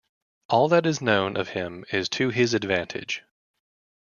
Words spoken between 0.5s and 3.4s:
that is known of him is to his advantage.